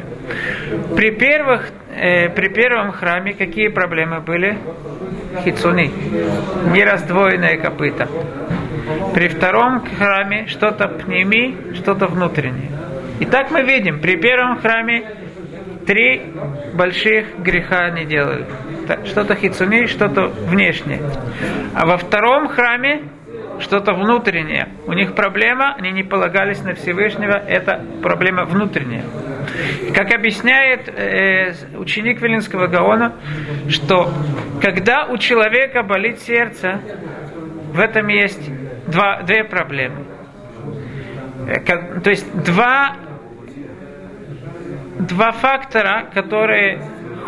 При, 0.95 1.11
первых, 1.11 1.71
э, 1.95 2.29
при 2.29 2.49
первом 2.49 2.93
храме 2.93 3.33
какие 3.33 3.69
проблемы 3.69 4.21
были? 4.21 4.59
Хицуни. 5.45 5.91
Нераздвоенное 6.73 7.57
копыта. 7.57 8.09
При 9.15 9.29
втором 9.29 9.83
храме 9.99 10.47
что-то 10.47 10.89
пнеми, 10.89 11.75
что-то 11.75 12.07
внутреннее. 12.07 12.71
И 13.21 13.25
так 13.25 13.51
мы 13.51 13.63
видим, 13.63 14.01
при 14.01 14.17
первом 14.17 14.59
храме 14.59 15.05
три 15.87 16.23
больших 16.75 17.39
греха 17.39 17.87
они 17.87 18.05
делали. 18.05 18.47
Что-то 19.05 19.35
хицуни, 19.35 19.87
что-то 19.87 20.27
внешнее. 20.27 21.01
А 21.75 21.87
во 21.87 21.97
втором 21.97 22.49
храме 22.49 23.03
что-то 23.61 23.95
внутреннее. 23.95 24.69
У 24.87 24.93
них 24.93 25.15
проблема, 25.15 25.75
они 25.75 25.93
не 25.93 26.03
полагались 26.03 26.63
на 26.63 26.75
Всевышнего, 26.75 27.35
это 27.35 27.85
проблема 28.03 28.45
внутренняя. 28.45 29.05
Как 29.95 30.13
объясняет 30.13 30.89
э, 30.89 31.53
ученик 31.77 32.21
Велинского 32.21 32.67
Гаона, 32.67 33.15
что 33.69 34.13
когда 34.61 35.07
у 35.07 35.19
человека 35.19 35.83
болит 35.83 36.21
сердце, 36.21 36.81
в 37.73 37.79
этом 37.79 38.09
есть 38.09 38.51
два, 38.89 39.23
две 39.23 39.45
проблемы. 39.45 40.07
Э, 41.47 42.01
то 42.01 42.11
есть 42.11 42.27
два 42.45 42.97
два 44.99 45.33
фактора, 45.33 46.07
которые 46.13 46.81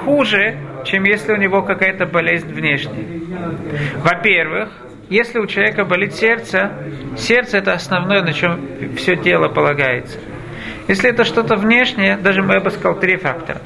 хуже, 0.05 0.57
чем 0.85 1.05
если 1.05 1.33
у 1.33 1.37
него 1.37 1.63
какая-то 1.63 2.07
болезнь 2.07 2.53
внешняя. 2.53 3.05
Во-первых, 3.97 4.71
если 5.09 5.39
у 5.39 5.47
человека 5.47 5.85
болит 5.85 6.15
сердце, 6.15 6.73
сердце 7.17 7.59
это 7.59 7.73
основное, 7.73 8.23
на 8.23 8.33
чем 8.33 8.61
все 8.97 9.17
тело 9.17 9.49
полагается. 9.49 10.19
Если 10.89 11.11
это 11.11 11.25
что-то 11.25 11.57
внешнее, 11.57 12.17
даже 12.17 12.41
я 12.41 12.61
бы 12.61 12.71
сказал 12.71 12.99
три 12.99 13.17
фактора. 13.17 13.61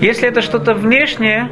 Если 0.00 0.28
это 0.28 0.40
что-то 0.40 0.74
внешнее, 0.74 1.50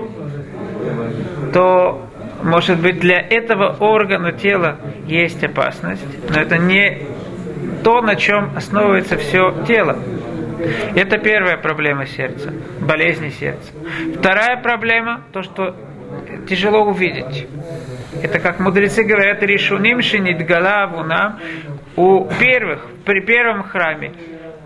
то, 1.52 2.06
может 2.42 2.80
быть, 2.80 3.00
для 3.00 3.18
этого 3.18 3.76
органа 3.80 4.32
тела 4.32 4.78
есть 5.06 5.42
опасность, 5.42 6.04
но 6.28 6.40
это 6.40 6.58
не 6.58 7.02
то, 7.82 8.02
на 8.02 8.16
чем 8.16 8.50
основывается 8.56 9.16
все 9.16 9.64
тело. 9.66 9.98
Это 10.94 11.18
первая 11.18 11.56
проблема 11.56 12.06
сердца, 12.06 12.52
болезни 12.80 13.30
сердца. 13.30 13.72
Вторая 14.18 14.60
проблема, 14.62 15.22
то, 15.32 15.42
что 15.42 15.76
тяжело 16.48 16.84
увидеть. 16.84 17.46
Это 18.22 18.40
как 18.40 18.60
мудрецы 18.60 19.04
говорят, 19.04 19.42
решуним 19.42 20.02
шинит 20.02 20.44
галаву 20.44 21.04
нам. 21.04 21.38
У 21.96 22.26
первых, 22.38 22.86
при 23.04 23.20
первом 23.20 23.62
храме, 23.62 24.12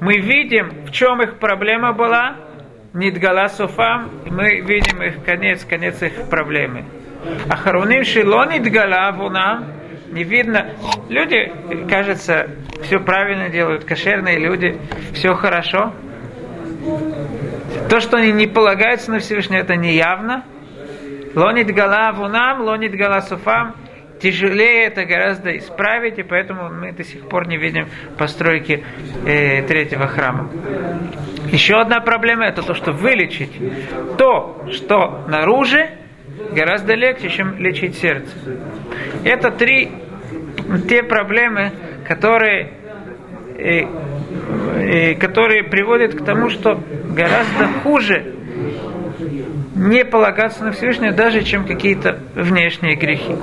мы 0.00 0.18
видим, 0.18 0.70
в 0.86 0.90
чем 0.90 1.22
их 1.22 1.38
проблема 1.38 1.92
была, 1.92 2.36
Нидгала 2.92 3.48
Суфам, 3.48 4.08
мы 4.26 4.60
видим 4.60 5.02
их 5.02 5.24
конец, 5.24 5.64
конец 5.64 6.00
их 6.00 6.28
проблемы. 6.30 6.84
А 7.48 7.56
Харуним 7.56 8.04
Шило 8.04 8.46
Нидгала 8.46 9.10
нам 9.30 9.64
не 10.14 10.24
видно. 10.24 10.70
Люди, 11.08 11.52
кажется, 11.88 12.48
все 12.82 13.00
правильно 13.00 13.48
делают, 13.50 13.84
кошерные 13.84 14.38
люди, 14.38 14.78
все 15.12 15.34
хорошо. 15.34 15.92
То, 17.88 18.00
что 18.00 18.16
они 18.18 18.32
не 18.32 18.46
полагаются 18.46 19.10
на 19.10 19.18
Всевышнего, 19.18 19.60
это 19.60 19.74
не 19.76 19.94
явно. 19.94 20.44
Лонит 21.34 21.74
гала 21.74 22.12
вунам, 22.12 22.62
лонит 22.62 22.94
гала 22.94 23.20
суфам. 23.20 23.74
Тяжелее 24.20 24.84
это 24.84 25.04
гораздо 25.04 25.56
исправить, 25.58 26.18
и 26.18 26.22
поэтому 26.22 26.70
мы 26.70 26.92
до 26.92 27.02
сих 27.02 27.28
пор 27.28 27.48
не 27.48 27.58
видим 27.58 27.88
постройки 28.16 28.84
э, 29.26 29.62
третьего 29.62 30.06
храма. 30.06 30.48
Еще 31.50 31.74
одна 31.74 32.00
проблема 32.00 32.46
это 32.46 32.62
то, 32.62 32.74
что 32.74 32.92
вылечить 32.92 33.52
то, 34.16 34.64
что 34.70 35.24
наружу, 35.26 35.80
гораздо 36.52 36.94
легче, 36.94 37.28
чем 37.28 37.58
лечить 37.58 37.96
сердце. 37.96 38.32
Это 39.24 39.50
три 39.50 39.90
те 40.88 41.02
проблемы, 41.02 41.72
которые, 42.06 42.72
и, 43.58 43.86
и, 44.80 45.14
которые 45.14 45.64
приводят 45.64 46.14
к 46.14 46.24
тому, 46.24 46.48
что 46.48 46.80
гораздо 47.10 47.68
хуже 47.82 48.34
не 49.74 50.04
полагаться 50.04 50.64
на 50.64 50.72
Всевышнего, 50.72 51.12
даже 51.12 51.42
чем 51.42 51.66
какие-то 51.66 52.18
внешние 52.34 52.96
грехи. 52.96 53.34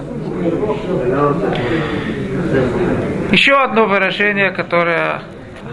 Еще 3.32 3.54
одно 3.54 3.86
выражение, 3.86 4.52
которое 4.52 5.22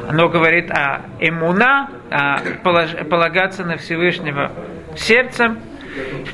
оно 0.08 0.28
говорит 0.28 0.70
о 0.70 1.02
эмуна, 1.20 1.90
о 2.10 2.38
полагаться 2.62 3.64
на 3.64 3.76
Всевышнего 3.76 4.52
сердцем, 4.96 5.58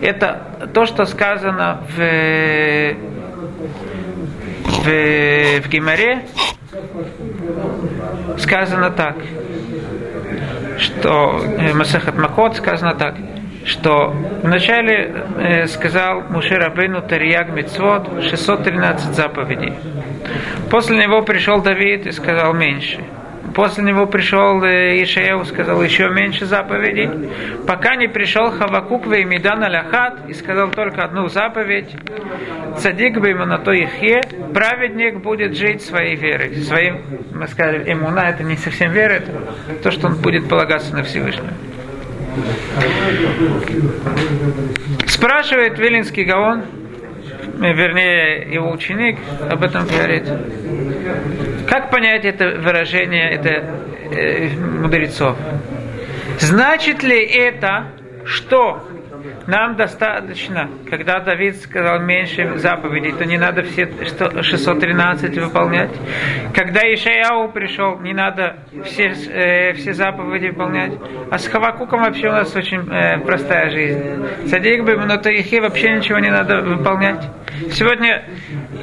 это 0.01 0.69
то, 0.73 0.87
что 0.87 1.05
сказано 1.05 1.83
в 1.97 2.95
в, 4.85 5.61
в 5.63 5.69
Гимаре 5.69 6.23
сказано 8.39 8.91
так, 8.91 9.17
что 10.79 11.41
э, 11.43 11.73
Масахат 11.73 12.17
Макот 12.17 12.57
сказано 12.57 12.95
так, 12.95 13.15
что 13.65 14.15
вначале 14.43 15.15
э, 15.39 15.67
сказал 15.67 16.23
Мушер 16.29 16.59
Рабейну 16.59 17.03
Тарияг 17.03 17.51
Мицвод 17.51 18.23
613 18.23 19.15
заповедей. 19.15 19.75
После 20.71 20.99
него 20.99 21.23
пришел 21.23 21.63
Давид 21.63 22.07
и 22.07 22.13
сказал 22.13 22.53
меньше. 22.53 23.01
После 23.55 23.85
него 23.85 24.07
пришел 24.07 24.63
э, 24.65 25.03
Ишеев, 25.03 25.47
сказал 25.47 25.81
еще 25.81 26.09
меньше 26.09 26.45
заповедей, 26.45 27.09
пока 27.67 27.95
не 27.95 28.09
пришел 28.09 28.51
Хавакук 28.51 29.07
Веймидан 29.07 29.63
Аляхат 29.63 30.29
и 30.29 30.35
сказал 30.35 30.71
только 30.71 31.05
одну 31.05 31.29
заповедь. 31.29 31.95
Цадик 32.79 33.21
бы 33.21 33.29
ему 33.29 33.45
на 33.45 33.59
то 33.59 33.71
ихе, 33.73 34.23
праведник 34.53 35.21
будет 35.21 35.57
жить 35.57 35.83
своей 35.83 36.17
верой. 36.17 36.57
Своим, 36.57 37.03
мы 37.33 37.47
сказали, 37.47 37.93
имуна 37.93 38.31
это 38.31 38.43
не 38.43 38.57
совсем 38.57 38.91
вера, 38.91 39.15
это 39.15 39.31
то, 39.83 39.91
что 39.93 40.09
он 40.09 40.17
будет 40.17 40.49
полагаться 40.49 40.93
на 40.93 41.05
Всевышнего. 41.05 41.53
Спрашивает 45.07 45.79
Вилинский 45.79 46.25
Гаон, 46.25 46.63
вернее, 47.61 48.53
его 48.53 48.73
ученик 48.73 49.19
об 49.49 49.63
этом 49.63 49.87
говорит. 49.87 50.25
Как 51.69 51.91
понять 51.91 52.25
это 52.25 52.61
выражение, 52.61 53.31
это 53.31 53.51
э, 54.11 54.49
мудрецов. 54.57 55.37
Значит 56.39 57.03
ли 57.03 57.25
это, 57.25 57.93
что 58.25 58.83
нам 59.47 59.77
достаточно, 59.77 60.71
когда 60.89 61.21
Давид 61.21 61.57
сказал 61.57 62.01
меньше 62.01 62.57
заповедей, 62.57 63.13
то 63.13 63.25
не 63.25 63.37
надо 63.37 63.63
все 63.63 63.89
613 64.43 65.37
выполнять. 65.39 65.91
Когда 66.55 66.81
Ишаяу 66.83 67.51
пришел, 67.53 67.99
не 68.01 68.15
надо 68.15 68.57
все, 68.85 69.13
э, 69.31 69.73
все 69.75 69.93
заповеди 69.93 70.49
выполнять. 70.49 70.93
А 71.31 71.39
с 71.39 71.47
Хавакуком 71.47 72.03
вообще 72.03 72.29
у 72.29 72.33
нас 72.33 72.55
очень 72.57 72.89
э, 72.91 73.19
простая 73.19 73.71
жизнь. 73.71 74.01
Садик 74.49 74.85
бы, 74.85 74.97
но 74.97 75.19
Таихи 75.19 75.61
вообще 75.61 75.97
ничего 75.97 76.19
не 76.19 76.31
надо 76.31 76.61
выполнять. 76.61 77.23
Сегодня 77.71 78.25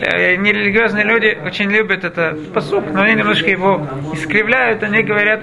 нерелигиозные 0.01 1.05
люди 1.05 1.37
очень 1.45 1.69
любят 1.69 2.03
этот 2.03 2.53
посук, 2.53 2.85
но 2.91 3.03
они 3.03 3.15
немножко 3.15 3.49
его 3.49 3.87
искривляют, 4.13 4.83
они 4.83 5.03
говорят, 5.03 5.41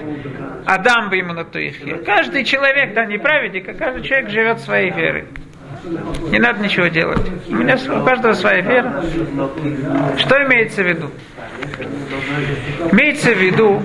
Адам 0.65 1.09
бы 1.09 1.17
ему 1.17 1.33
на 1.33 1.45
то 1.45 1.59
их. 1.59 1.77
Каждый 2.05 2.43
человек, 2.43 2.93
да, 2.93 3.05
не 3.05 3.17
праведник, 3.17 3.69
а 3.69 3.73
каждый 3.73 4.03
человек 4.03 4.29
живет 4.29 4.59
своей 4.59 4.91
верой. 4.91 5.25
Не 6.29 6.39
надо 6.39 6.61
ничего 6.61 6.87
делать. 6.87 7.21
У 7.47 7.55
меня 7.55 7.75
у 7.75 8.03
каждого 8.05 8.33
своя 8.33 8.61
вера. 8.61 9.03
Что 10.17 10.43
имеется 10.43 10.83
в 10.83 10.87
виду? 10.87 11.09
Имеется 12.91 13.31
в 13.33 13.37
виду, 13.37 13.81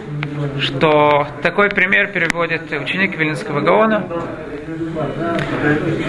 что 0.58 1.28
такой 1.42 1.70
пример 1.70 2.08
переводит 2.08 2.70
ученик 2.72 3.16
Вилинского 3.16 3.60
Гаона. 3.60 4.08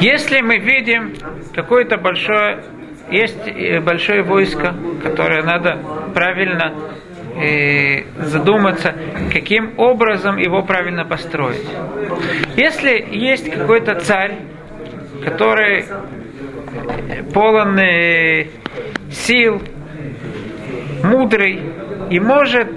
Если 0.01 0.41
мы 0.41 0.57
видим 0.57 1.13
какое-то 1.53 1.97
большое, 1.97 2.63
есть 3.11 3.47
э, 3.47 3.79
большое 3.81 4.23
войско, 4.23 4.75
которое 5.03 5.43
надо 5.43 5.79
правильно 6.13 6.73
э, 7.35 8.03
задуматься, 8.17 8.95
каким 9.31 9.77
образом 9.77 10.37
его 10.37 10.63
правильно 10.63 11.05
построить. 11.05 11.65
Если 12.55 13.07
есть 13.11 13.49
какой-то 13.51 13.95
царь, 13.95 14.37
который 15.23 15.85
полон 17.33 17.77
э, 17.79 18.47
сил, 19.11 19.61
мудрый 21.03 21.61
и 22.09 22.19
может 22.19 22.67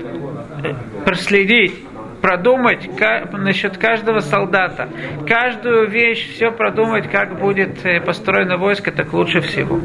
проследить 1.05 1.88
продумать 2.21 2.89
насчет 3.33 3.79
каждого 3.79 4.21
солдата, 4.21 4.89
каждую 5.27 5.89
вещь, 5.89 6.35
все 6.35 6.51
продумать, 6.51 7.11
как 7.11 7.39
будет 7.39 7.85
э, 7.85 8.01
построено 8.01 8.57
войско, 8.57 8.93
так 8.93 9.13
лучше 9.13 9.41
всего. 9.41 9.79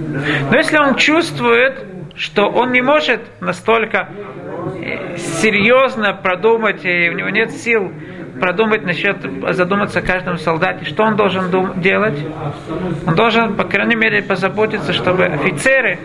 Но 0.50 0.58
если 0.58 0.78
он 0.78 0.96
чувствует, 0.96 1.86
что 2.16 2.48
он 2.50 2.72
не 2.72 2.82
может 2.82 3.22
настолько 3.40 4.10
э, 4.76 5.18
серьезно 5.18 6.14
продумать, 6.14 6.86
и 6.86 7.10
у 7.10 7.14
него 7.14 7.30
нет 7.30 7.52
сил 7.52 7.92
продумать 8.40 8.84
насчет, 8.84 9.18
задуматься 9.56 10.00
о 10.00 10.02
каждом 10.02 10.38
солдате, 10.38 10.86
что 10.86 11.04
он 11.04 11.16
должен 11.16 11.50
дум- 11.50 11.82
делать? 11.82 12.18
Он 13.08 13.16
должен, 13.16 13.56
по 13.56 13.64
крайней 13.64 13.96
мере, 13.96 14.22
позаботиться, 14.22 14.94
чтобы 14.94 15.26
офицеры 15.26 16.00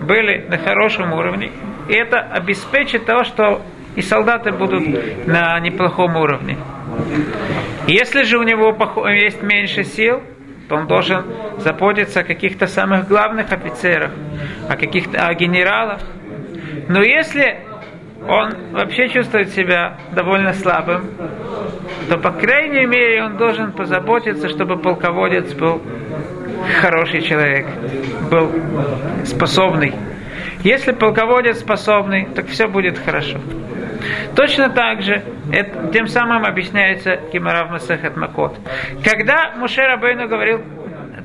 были 0.00 0.44
на 0.48 0.58
хорошем 0.58 1.12
уровне, 1.12 1.50
и 1.88 1.94
это 1.94 2.20
обеспечит 2.20 3.04
того, 3.06 3.24
что 3.24 3.62
и 3.96 4.02
солдаты 4.02 4.52
будут 4.52 5.26
на 5.26 5.58
неплохом 5.60 6.16
уровне. 6.16 6.56
Если 7.86 8.22
же 8.22 8.38
у 8.38 8.42
него 8.42 8.76
есть 9.10 9.42
меньше 9.42 9.84
сил, 9.84 10.22
то 10.68 10.76
он 10.76 10.86
должен 10.86 11.24
заботиться 11.58 12.20
о 12.20 12.24
каких-то 12.24 12.66
самых 12.66 13.08
главных 13.08 13.52
офицерах, 13.52 14.12
о 14.68 14.76
каких-то 14.76 15.26
о 15.26 15.34
генералах. 15.34 16.00
Но 16.88 17.02
если 17.02 17.60
он 18.28 18.54
вообще 18.72 19.08
чувствует 19.08 19.50
себя 19.50 19.98
довольно 20.12 20.52
слабым, 20.54 21.10
то, 22.08 22.18
по 22.18 22.30
крайней 22.30 22.86
мере, 22.86 23.24
он 23.24 23.36
должен 23.36 23.72
позаботиться, 23.72 24.48
чтобы 24.48 24.78
полководец 24.78 25.52
был 25.54 25.82
хороший 26.80 27.22
человек, 27.22 27.66
был 28.30 28.50
способный. 29.24 29.92
Если 30.62 30.92
полководец 30.92 31.58
способный, 31.58 32.28
так 32.34 32.46
все 32.46 32.68
будет 32.68 32.98
хорошо. 32.98 33.38
Точно 34.34 34.70
так 34.70 35.02
же, 35.02 35.22
это, 35.52 35.88
тем 35.92 36.06
самым 36.06 36.44
объясняется 36.44 37.20
Гимара 37.32 37.64
в 37.64 37.70
Масахет 37.70 38.16
Макот. 38.16 38.58
Когда 39.04 39.52
Муше 39.56 39.82
Рабейну 39.82 40.28
говорил 40.28 40.60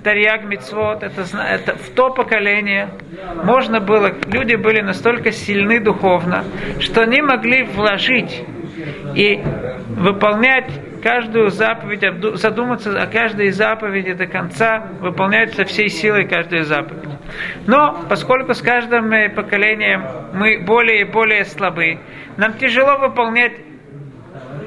Тарьяг 0.04 0.44
Мицвод, 0.44 1.04
это, 1.04 1.24
это 1.38 1.76
в 1.76 1.90
то 1.90 2.10
поколение 2.10 2.90
можно 3.44 3.80
было, 3.80 4.14
люди 4.32 4.56
были 4.56 4.82
настолько 4.82 5.32
сильны 5.32 5.80
духовно, 5.80 6.44
что 6.80 7.02
они 7.02 7.22
могли 7.22 7.64
вложить 7.64 8.44
и 9.16 9.42
выполнять 9.90 10.70
каждую 11.02 11.50
заповедь, 11.50 12.04
задуматься 12.38 13.02
о 13.02 13.08
каждой 13.08 13.52
заповеди 13.52 14.14
до 14.14 14.28
конца, 14.28 14.88
выполнять 15.00 15.54
со 15.54 15.66
всей 15.66 15.90
силой 15.90 16.28
каждую 16.28 16.64
заповедь. 16.66 17.10
Но 17.66 18.06
поскольку 18.10 18.54
с 18.54 18.62
каждым 18.62 19.10
поколением 19.34 20.04
мы 20.34 20.60
более 20.60 21.02
и 21.02 21.04
более 21.04 21.46
слабы, 21.46 22.00
нам 22.38 22.54
тяжело 22.54 22.98
выполнять 22.98 23.54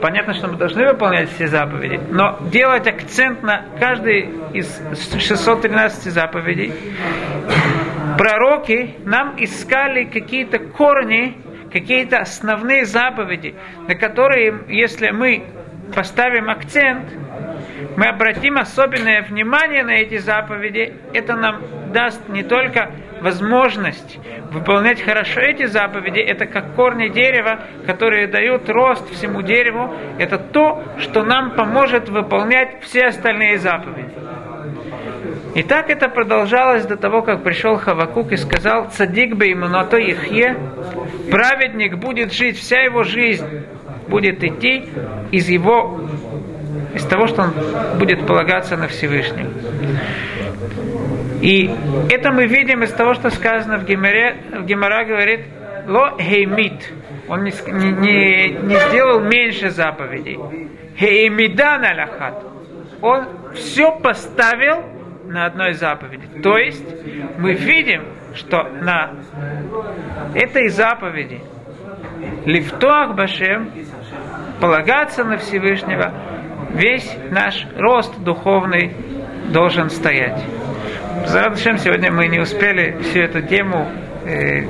Понятно, 0.00 0.33
что 0.33 0.48
мы 0.48 0.56
должны 0.56 0.87
выполнять 0.87 1.30
все 1.30 1.46
заповеди, 1.46 2.00
но 2.11 2.38
делать 2.50 2.87
акцент 2.87 3.42
на 3.42 3.66
каждой 3.78 4.30
из 4.54 4.80
613 5.12 6.12
заповедей. 6.12 6.72
Пророки 8.16 8.96
нам 9.04 9.35
искали 9.37 10.04
какие-то 10.04 10.59
корни, 10.59 11.37
какие-то 11.70 12.18
основные 12.18 12.87
заповеди, 12.87 13.54
на 13.87 13.94
которые, 13.94 14.64
если 14.68 15.11
мы 15.11 15.44
поставим 15.94 16.48
акцент, 16.48 17.04
мы 17.96 18.06
обратим 18.06 18.56
особенное 18.56 19.22
внимание 19.22 19.85
на 19.85 19.96
эти 19.96 20.18
заповеди, 20.18 20.94
это 21.12 21.37
нам 21.37 21.62
даст 21.92 22.26
не 22.28 22.42
только 22.42 22.90
возможность 23.20 24.18
выполнять 24.50 25.00
хорошо 25.00 25.40
эти 25.40 25.66
заповеди, 25.66 26.20
это 26.20 26.46
как 26.46 26.74
корни 26.74 27.09
дерева, 27.09 27.61
которые 27.87 28.26
дают 28.26 28.68
рост 28.68 29.09
всему 29.11 29.42
дереву, 29.42 29.94
это 30.18 30.38
то, 30.38 30.83
что 30.98 31.22
нам 31.24 31.52
поможет 31.52 32.09
выполнять 32.09 32.83
все 32.83 33.06
остальные 33.06 33.59
заповеди. 33.59 34.11
И 35.54 35.62
так 35.62 35.90
это 35.90 36.09
продолжалось 36.09 36.87
до 36.87 36.96
того, 36.96 37.22
как 37.22 37.42
пришел 37.42 37.76
Хавакук 37.76 38.33
и 38.33 38.37
сказал, 38.37 38.88
«Цадик 38.90 39.37
бы 39.37 39.46
ему 39.46 39.66
на 39.66 39.85
то 39.85 39.96
ихе, 39.96 40.56
праведник 41.30 41.96
будет 41.98 42.33
жить, 42.33 42.56
вся 42.56 42.80
его 42.83 43.02
жизнь 43.02 43.64
будет 44.09 44.44
идти 44.44 44.85
из 45.33 45.48
его 45.48 46.00
из 46.94 47.04
того, 47.04 47.26
что 47.26 47.42
он 47.42 47.98
будет 47.98 48.26
полагаться 48.26 48.76
на 48.76 48.88
Всевышнего. 48.88 49.50
И 51.40 51.70
это 52.11 52.33
мы 52.33 52.46
видим 52.46 52.83
из 52.83 52.92
того, 52.92 53.14
что 53.14 53.31
сказано 53.31 53.79
в 53.79 53.85
Геморе, 53.85 54.37
в 54.53 54.64
Гемора 54.64 55.05
говорит, 55.05 55.40
ло 55.87 56.16
хеймит, 56.18 56.92
он 57.29 57.44
не, 57.44 57.53
не, 57.66 58.48
не 58.48 58.76
сделал 58.88 59.20
меньше 59.20 59.70
заповедей. 59.70 60.38
Хеймидан 60.98 61.85
алахат, 61.85 62.44
он 63.00 63.26
все 63.55 63.98
поставил 63.98 64.85
на 65.24 65.46
одной 65.46 65.72
заповеди. 65.74 66.29
То 66.42 66.59
есть 66.59 66.85
мы 67.38 67.55
видим, 67.55 68.05
что 68.35 68.64
на 68.64 69.12
этой 70.35 70.68
заповеди 70.68 71.40
Лифтуах 72.44 73.14
Башем 73.14 73.70
полагаться 74.61 75.24
на 75.24 75.38
Всевышнего, 75.38 76.12
весь 76.74 77.16
наш 77.31 77.66
рост 77.76 78.18
духовный 78.18 78.92
должен 79.53 79.88
стоять. 79.88 80.44
За 81.26 81.50
сегодня 81.78 82.11
мы 82.11 82.28
не 82.28 82.38
успели 82.38 82.96
всю 83.02 83.20
эту 83.20 83.42
тему 83.42 83.88
э, 84.24 84.62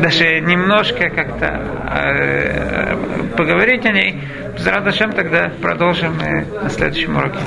даже 0.00 0.40
немножко 0.40 1.10
как-то 1.10 1.62
э, 1.94 2.96
поговорить 3.36 3.84
о 3.86 3.92
ней. 3.92 4.20
За 4.58 4.72
тогда 5.12 5.50
продолжим 5.60 6.18
э, 6.20 6.44
на 6.62 6.70
следующем 6.70 7.16
уроке. 7.16 7.38